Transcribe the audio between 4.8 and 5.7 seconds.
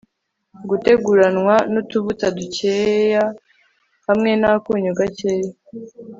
gakeya